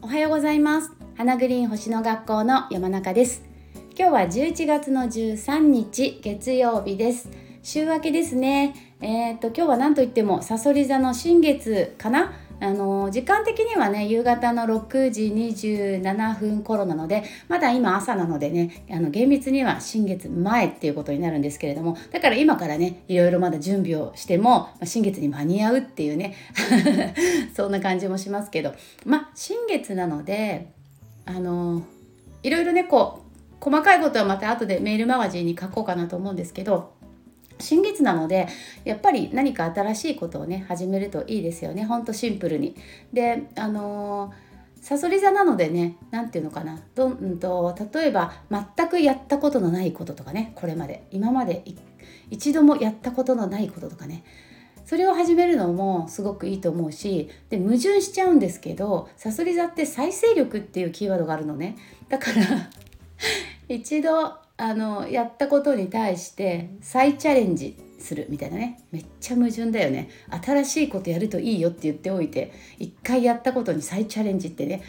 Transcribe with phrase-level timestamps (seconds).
[0.00, 0.92] おはようございます。
[1.14, 3.44] 花グリーン星の学校の山中です。
[3.98, 7.28] 今日は11月の13日月曜日です。
[7.62, 8.96] 週明けですね。
[9.02, 12.32] えー、っと今日は何といってもさそり座の新月かな？
[12.60, 26.34] あの時間的にはね夕方の6時27分頃なのでまだ今朝なのでねあの厳密には新月前っていうことになるんですけれどもだから今からねいろいろまだ準備をしても、ま、新月に間に合うっていうね
[27.54, 30.68] そんな感じもしますけどまあ新月なので
[31.26, 31.82] あの
[32.42, 33.26] いろいろねこう
[33.60, 36.95] 細かいことはまた後でメールマガジンに書こうかなと思うんですけど
[37.58, 38.48] 新月なので
[38.84, 41.84] やっぱり何か新しいことをね始めるといいですよね。
[41.84, 42.76] ほんとシンプルに。
[43.12, 44.32] であの
[44.80, 46.80] さそり座なのでね何て言うのかな。
[46.94, 51.06] ど、んと、例えば全くやったことのないこととかねこれまで。
[51.10, 51.64] 今まで
[52.30, 54.24] 一度もやったことのないこととかね。
[54.84, 61.76] それを始めるのもすごくいいと思うしで矛盾しちゃうんですけどさそり座って再生力っていうキーワードがあるのね。
[62.08, 62.70] だから
[63.68, 67.76] 一度あのやったことに対して再チャレンジ。
[68.06, 68.78] するみたいなね。
[68.92, 70.08] めっちゃ矛盾だよね。
[70.44, 74.82] 新しいことやるといいよって言っておいて一回やったことに再チャレンジってね。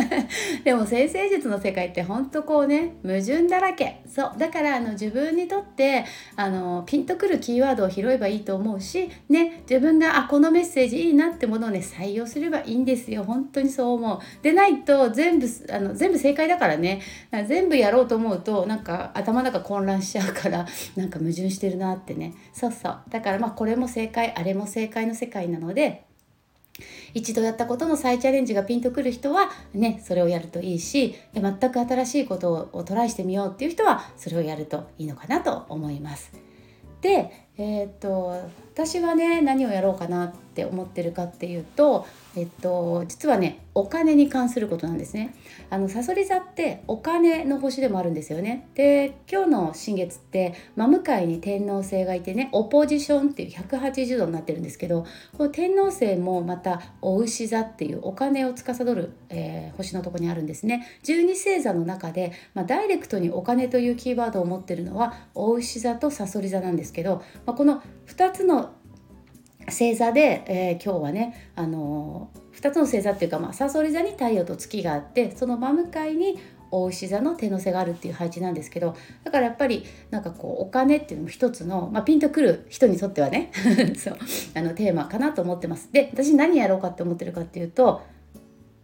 [0.64, 4.02] でも先生術の世界ってほんとこうね矛盾だらけ。
[4.06, 6.04] そうだからあの自分にとって
[6.36, 13.24] あのピンとくるキーワードを拾えばいいと思うしね自分があこのメッセージいいなってものをね採用すればいいんですよ。
[13.24, 14.18] 本当にそう思う。
[14.42, 17.00] でないと全部あの全部正解だからね。
[17.46, 22.34] 全部やろうと思うとなんか頭の中混乱しちゃうからなんか矛盾してるなってね。
[22.52, 26.04] そうそうだからまあこれも正解あれも正解の世界なので
[27.14, 31.42] 一度やったことの再チャレンジがピンとくる人はねそれをやるといいし全
[31.72, 36.32] く新しいことをトライしてみようっていう人はそれをやるといいのかなと思います。
[37.00, 45.34] で、えー、っと私はね何をやろうかなって思ってるかっていうとえっと、実はねお金に関することなんですね。
[45.68, 48.68] あのサソリ座ってお金の星でもあるんですよね。
[48.74, 60.86] で今日の新月って真向かいに天王星がいてねオポジションっていう180度になってるんですけどこの天王星もまたお牛座っていうお金を司る、えー、星のとこにあるんですね。
[61.02, 68.72] 十二星座の中で、まあ、ダイレクトにお金というキーワードを持ってるのはお牛座とサソリ座なんですけど、まあ、この2つの
[69.66, 76.38] 星座で、えー、今日はね、あのー、2つの星座っていうか、まあ、サソリ座に太陽と月があってその真向かいに
[76.70, 83.50] 大牛座の手の瀬があるっていう配置なんですけどだからやっぱりなんかこうお金っていうのも一つの、まあ、ピンとくる人にとってはね
[83.98, 84.18] そう
[84.54, 85.90] あのテーマかなと思ってます。
[85.92, 88.02] で私何やろうかって思ってるかっていうと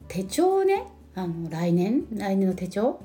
[0.09, 0.85] 手帳をね
[1.15, 3.01] あの来年来年の手帳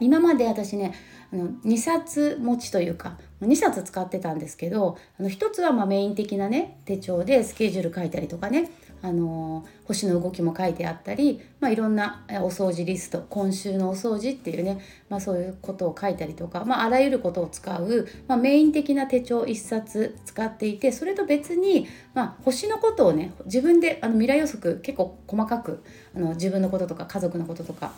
[0.00, 0.94] 今まで私ね
[1.32, 25.84] あの2冊持ちというか2冊使ってたんですけどあの1つはまメイン的なね手帳でスケジュール書いたりとかねあの星の動きも書いてあったり、まあ、いろんなお掃除リスト今週のお掃除っていうね、まあ、そういうことを書いたりとか、まあ、あらゆることを使う、まあ、メイン的な手帳1冊使っていてそれと別に、まあ、星のことをね自分であの未来予測結構細かく
[26.16, 27.92] あの自分のこととか家族のこととか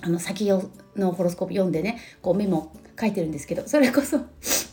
[0.00, 0.48] あの先
[0.96, 4.20] のホロスコープ読んでねこうメモ書いてるんですけどそれこそ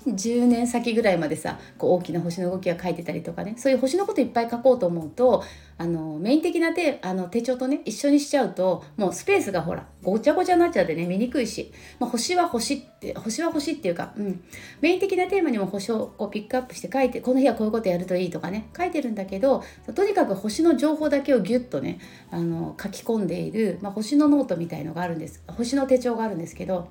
[0.07, 5.43] 10年先ぐらいまでさこう大きな星の動きが書いてたりとかねそういう星のこといっぱい書こうと思うと
[5.77, 14.43] あのメイン的な手あの手帳とね一緒にしちゃうともうスペースがほらごちゃごちゃになっちゃってね見にくいし、まあ、星は星って星は星っていうか、うん、
[14.79, 19.63] メイン的なテーマにも星をこうピックアップして書いてこの日はこういうことやるといいとかね書いてるんだけど
[19.93, 21.99] とにかく星の情報だけをギュッとね
[22.31, 26.89] あの書き込んでいる、まあ、星のノートみたいのがあるんです星の手帳があるんですけど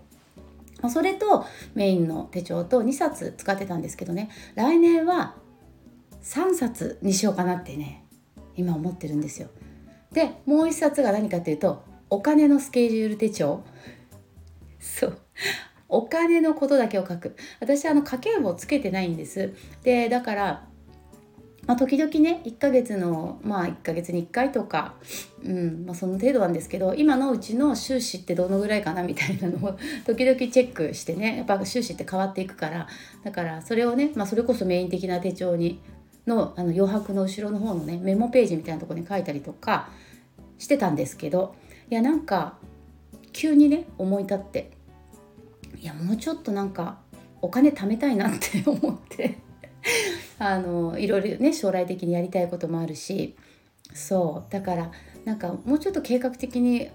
[0.84, 4.30] まそれとメインの手帳と2冊使ってたんですけどね。
[4.54, 5.34] 来年は
[6.22, 8.04] 3冊にしようかなってね
[8.56, 9.48] 今思ってるんですよ。
[10.12, 13.64] でもう1冊が何かっていうとお金のスケジュール手帳。
[14.78, 15.18] そう。
[15.88, 17.36] お金のことだけを書く。
[17.60, 19.54] 私あの家計簿をつけてないんです。
[19.82, 20.68] でだから
[21.66, 24.94] まあ、時々ね1ヶ月のまあ1ヶ月に1回とか、
[25.42, 32.86] うんまあ、その程度なんですけど今のうちの収支ってどのぐらいかなみたいなのを 時々チェックしてねやっぱ収支って変わっていくから
[33.22, 35.80] だからそれをね、まあ、それこそメイン的な手帳に
[36.26, 39.90] のあの余白の後ろの方のねメモページみたいなとこに書いたりとか
[40.58, 41.54] してたんですけど
[41.90, 42.58] いやなんか
[43.32, 44.70] 急にね思い立って
[45.80, 46.98] いやもうちょっとなんか
[47.42, 49.36] お金貯めたいなって思って
[50.38, 53.36] あのいろいろね将来的にやりたいこともあるし。
[53.92, 54.52] そう。
[54.52, 54.90] だから
[55.24, 56.90] なんかもうちょっと計画的に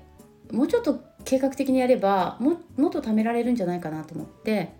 [0.51, 4.77] もうちょっと計画的にやればももっと貯められるんじゃないかなと思って。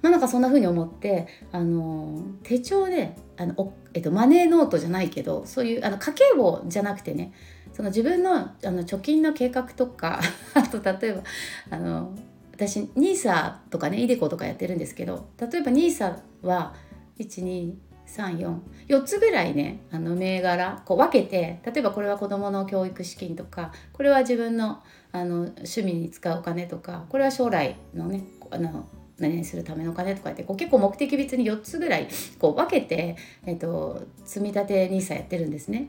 [0.00, 7.32] まあなんかそんな風に思ってあの手帳であのえっと、マネーノートじゃないけどそういうあの家計簿じゃなくてね
[7.72, 10.20] その自分のあの貯金の計画とか
[10.54, 11.22] あと例えば
[11.70, 12.14] あの
[12.52, 16.74] 私 NISA とかね iDeCo とかやってるんですけど例えば NISA は
[17.18, 24.82] 12344つぐらいねあの銘柄こう分けて例えばこれは子どもの教育資金とかこれは自分の
[25.12, 32.08] あの趣味に使うお金とかこれは将来のねあの何にするためのお金とかってこう結構目的別に4つぐらい
[32.38, 33.16] こう分けて、
[33.46, 35.88] えーと、積み立て NISA やってるんですね。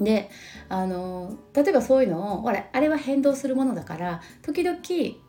[0.00, 0.30] で
[0.68, 4.78] あの例えばそういうのをほらあれは変動するものだから時々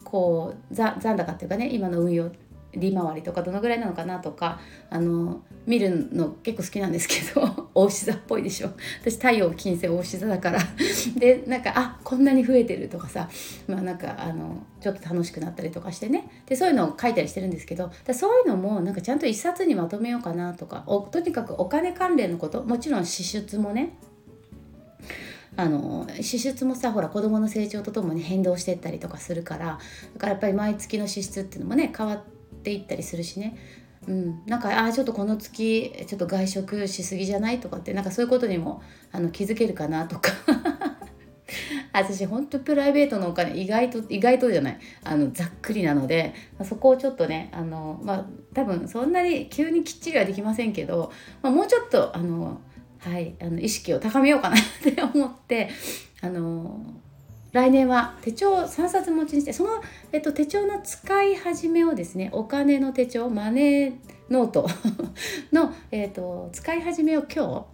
[0.04, 2.32] こう残高っていうかね今の運用
[2.74, 8.70] 利回りとかどのぐらいなのかなとかあの見るの結構好きなんですけど 大牛座っぽいでしょ。
[9.02, 10.60] 私太陽金星大牛座だから。
[11.18, 13.30] でなんかあこんなに増えてるとかさ
[13.68, 16.30] まあなんかあのちょっと楽しくなったりとかしてね。
[16.46, 23.98] でそういうのを書いたりしてるんですけどそういうのもなんかちゃんと一冊にまとめようかなとかおとにかくお金関連のこともちろん支出もね。
[25.56, 29.80] あの支出もさほら子どもの成長とともに変動してったりとかするから
[30.14, 33.58] だからやっぱり毎月の支出っていうのもね変わってっていったりするしね。
[34.08, 40.32] うん、なんかあちょっとこの月ちょっと外食しすぎじゃないとかってなんかそういうことにもあの気づけるかなとか。
[41.92, 44.80] 私ほんとプライベートのお金意外と意外とじゃない。
[45.04, 46.34] あのざっくりなので、
[46.64, 52.62] そこをちょっとねあの、まあ、多分そんなに急にきっちりはできませんけど、まあ、もうちょっとあの、
[53.00, 55.70] はい、あの意識を高めようかなって思って
[56.22, 56.80] あの
[57.52, 59.82] 来年は手帳3冊持ちにしてその、
[60.12, 63.94] えっと、手帳の使い始めをですねお金の手帳マネー
[64.30, 64.70] ノート
[65.52, 67.68] の、えっと、使い始めを今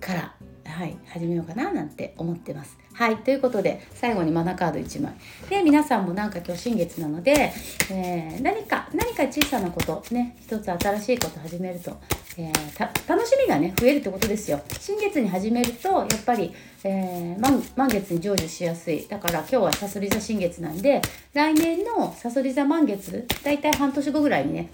[0.00, 0.35] 日から
[0.76, 2.76] はい、始めようかななんて思ってます。
[2.92, 5.14] はい、ということで最後にマナカード1枚。
[5.48, 7.50] で皆さんもなんか今日新月なので、
[7.90, 11.96] えー、何か何か小さなことね一つ新しいこと始めると、
[12.36, 14.60] えー、楽しみがね増えるってことですよ。
[14.78, 16.52] 新月に始めるとやっぱり、
[16.84, 19.06] えー、満満月に成就しやすい。
[19.08, 21.00] だから今日はさそり座新月なんで
[21.32, 24.68] 来年のさそり座満月だいたい半年後ぐらいにね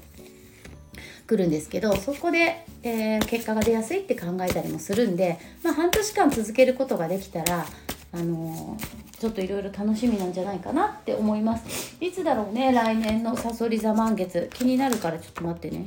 [1.27, 7.65] 来るんですけどそこで、えー、結果が出やすいって考えたりもするんで、まあ、半年間続けることができたら、
[8.13, 11.97] あのー、ちょっといろいろ楽しみなんじゃないかなって思います。
[12.01, 14.51] いつだろうね来年のさそり座満月。
[14.53, 15.87] 気になるからちょっと待ってね。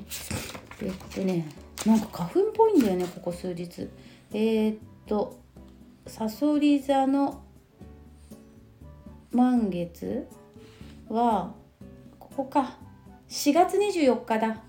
[0.82, 1.48] えっとね
[1.86, 3.90] なんか花粉っぽいんだよねここ数日。
[4.34, 5.40] えー、っと
[6.08, 7.44] さそり座の
[9.32, 10.28] 満月
[11.10, 11.54] は
[12.20, 12.78] ここか。
[13.28, 14.62] 4月24日だ。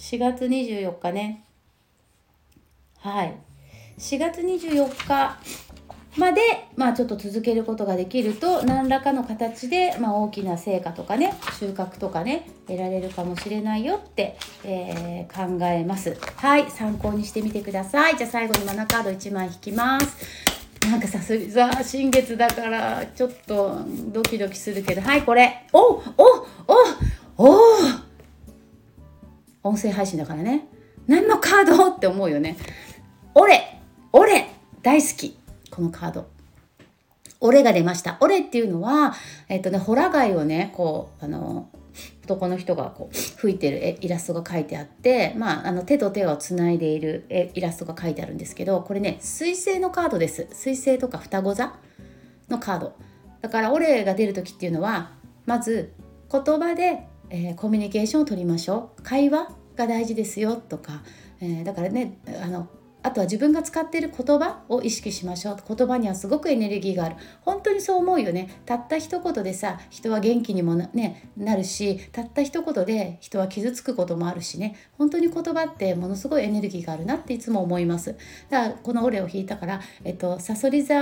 [0.00, 1.44] 4月24日ね。
[3.00, 3.36] はい。
[3.98, 5.38] 4月24日
[6.16, 6.40] まで、
[6.74, 16.16] まあ、ちょっと続けることができると何らかの形で、まあ、大きな成果とかね収穫とかね得られるかもしれないよって、えー、考えます。
[16.36, 16.70] はい。
[16.70, 18.16] 参考にしてみてください。
[18.16, 20.16] じゃあ最後にマナカード1枚引きます。
[20.88, 23.80] なんかさそれさ新月だからちょっと
[24.12, 25.02] ドキドキするけど。
[25.02, 25.66] はいこれ。
[25.74, 26.46] おおお
[27.36, 27.54] お
[28.06, 28.09] お
[29.62, 30.68] 音声配信だからね。
[31.06, 31.88] 何のカード？
[31.88, 32.56] って思うよね。
[33.34, 33.80] 俺
[34.12, 34.48] 俺
[34.82, 35.38] 大好き。
[35.70, 36.28] このカード。
[37.40, 38.16] 俺が出ました。
[38.20, 39.14] 俺っていうのは
[39.48, 41.68] えっとねホラ貝をねこうあの
[42.24, 50.46] 男の人がこう吹いてるイラストが書いてあって、まあ、あの手と手をつないでいるイラストが書いてあるんですけどこれね水星のカードです。
[50.52, 51.74] 水星とか双子座
[52.48, 52.94] のカード。
[53.40, 55.12] だから「オレ」が出る時っていうのは
[55.44, 55.92] まず
[56.30, 59.02] 言葉でえー、コミュニケーションを取りましょう。
[59.04, 61.02] 会話が大事ですよとか、
[61.40, 62.68] えー、だからねあの
[63.02, 65.74] あとは自分が使っている言葉を意識しましょう。
[65.74, 67.16] 言葉にはすごくエネルギーがある。
[67.40, 68.60] 本当にそう思うよね。
[68.66, 74.76] たった一言でさ人は元気にもな,、ね、なるしたった一言で人は傷つくこともあるしね。
[74.98, 78.16] 本当に言葉ってものすごいエネルギーがあるなっていつも思います。
[78.50, 80.94] だからこのオレを引いたからえっとさそり座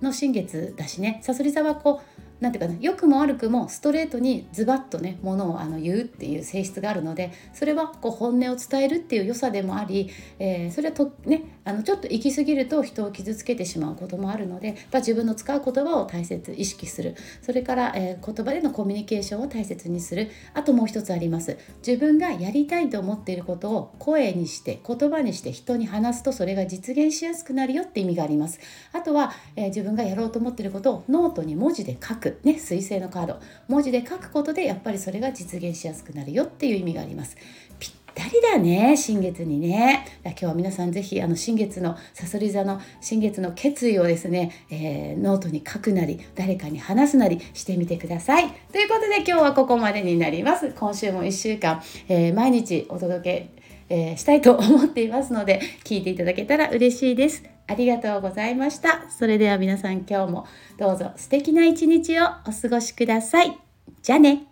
[0.00, 1.18] の新月だしね。
[1.24, 17.14] さそり座はこうなんていうかな良くも悪くもストレートにズバッとねものをあの言うっていう性質があるのでそれはこう本音を伝えるっていう良さでもあり、えー、それはと、ね、あのちょっと行き過ぎると人を傷つけてしまうこともあるので、まあ、自分の使う言葉を大切意識する。
[17.42, 20.30] それから、えー、言葉でのコミュニケーションを大切にする。
[20.54, 21.58] あともう一つあります。
[21.86, 28.60] 自分がやりたいと思っていることを声にして言葉にして人に話すとそれが実現しやすくなるよって意味があります。
[28.92, 32.27] あとは、えー、自分がやろうと思っていることをノートに文字で書く。
[32.32, 33.40] くね水星のカード。
[33.68, 37.36] 文字で書くことでやっぱりそれが実現しやすくなるよっていう意味があります。
[37.78, 40.06] ぴったりだね新月にね。
[40.24, 48.48] 今日は皆さんぜひあの新月のさそり座の新月の決意をですね、えー、ノートに書くなり誰かに話すなりしてみてください。
[48.72, 50.72] ということで今日はここまでになります。
[50.72, 53.50] 今週も1週間、えー、毎日お届け、
[53.88, 57.57] えー、したいと思っていますので聞いていただけたら嬉しいです。
[57.68, 59.08] ありがとうございました。
[59.10, 60.46] それでは皆さん今日も
[60.78, 63.58] どうぞ素敵な一日をお過ごしください。
[64.02, 64.47] じゃあね。